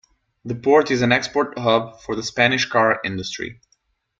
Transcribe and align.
The 0.45 0.55
port 0.55 0.89
is 0.89 1.03
an 1.03 1.11
export 1.11 1.59
hub 1.59 1.99
for 2.01 2.15
the 2.15 2.23
Spanish 2.23 2.65
car 2.67 2.99
industry. 3.05 3.61